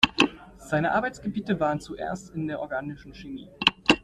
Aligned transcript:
Seine 0.57 0.93
Arbeitsgebiete 0.93 1.59
waren 1.59 1.79
zuerst 1.79 2.33
in 2.33 2.47
der 2.47 2.59
organischen 2.59 3.13
Chemie. 3.13 3.51